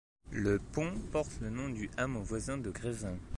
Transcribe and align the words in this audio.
Le 0.31 0.57
pont 0.57 0.95
porte 1.11 1.29
le 1.41 1.51
nom 1.51 1.69
du 1.69 1.91
hameau 1.95 2.23
voisin 2.23 2.57
de 2.57 2.71
Grésin. 2.71 3.19